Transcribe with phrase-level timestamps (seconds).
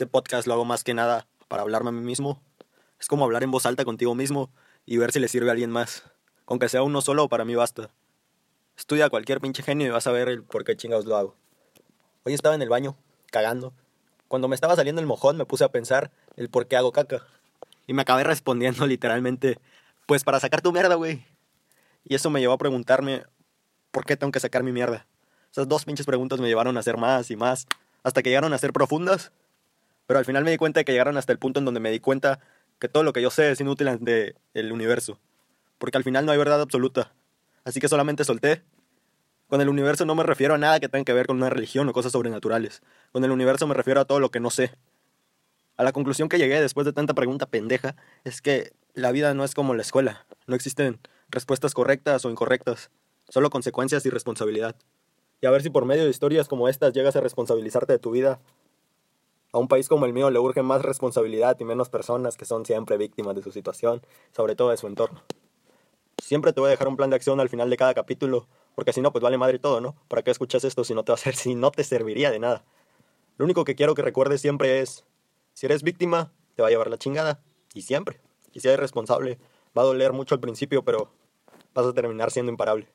[0.00, 2.40] Este podcast lo hago más que nada para hablarme a mí mismo.
[2.98, 4.50] Es como hablar en voz alta contigo mismo
[4.86, 6.04] y ver si le sirve a alguien más.
[6.46, 7.90] Con que sea uno solo, para mí basta.
[8.78, 11.36] Estudia a cualquier pinche genio y vas a ver el por qué chingados lo hago.
[12.24, 12.96] Hoy estaba en el baño,
[13.30, 13.74] cagando.
[14.26, 17.26] Cuando me estaba saliendo el mojón me puse a pensar el por qué hago caca.
[17.86, 19.58] Y me acabé respondiendo literalmente,
[20.06, 21.26] pues para sacar tu mierda, güey.
[22.04, 23.24] Y eso me llevó a preguntarme,
[23.90, 25.06] ¿por qué tengo que sacar mi mierda?
[25.52, 27.66] Esas dos pinches preguntas me llevaron a hacer más y más,
[28.02, 29.30] hasta que llegaron a ser profundas.
[30.10, 31.88] Pero al final me di cuenta de que llegaron hasta el punto en donde me
[31.88, 32.40] di cuenta
[32.80, 35.20] que todo lo que yo sé es inútil ante el universo.
[35.78, 37.12] Porque al final no hay verdad absoluta.
[37.62, 38.64] Así que solamente solté.
[39.46, 41.88] Con el universo no me refiero a nada que tenga que ver con una religión
[41.88, 42.82] o cosas sobrenaturales.
[43.12, 44.72] Con el universo me refiero a todo lo que no sé.
[45.76, 49.44] A la conclusión que llegué después de tanta pregunta pendeja es que la vida no
[49.44, 50.26] es como la escuela.
[50.48, 50.98] No existen
[51.28, 52.90] respuestas correctas o incorrectas,
[53.28, 54.74] solo consecuencias y responsabilidad
[55.40, 58.10] y a ver si por medio de historias como estas llegas a responsabilizarte de tu
[58.10, 58.40] vida.
[59.52, 62.64] A un país como el mío le urge más responsabilidad y menos personas que son
[62.64, 65.22] siempre víctimas de su situación, sobre todo de su entorno.
[66.22, 68.92] Siempre te voy a dejar un plan de acción al final de cada capítulo, porque
[68.92, 69.96] si no, pues vale madre todo, ¿no?
[70.06, 72.38] ¿Para qué escuchas esto si no te va a hacer, si no te serviría de
[72.38, 72.64] nada?
[73.38, 75.04] Lo único que quiero que recuerdes siempre es,
[75.52, 77.42] si eres víctima, te va a llevar la chingada,
[77.74, 78.20] y siempre.
[78.52, 79.38] Y si eres responsable,
[79.76, 81.10] va a doler mucho al principio, pero
[81.74, 82.88] vas a terminar siendo imparable.